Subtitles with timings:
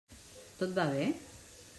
[0.61, 1.05] Tot va bé?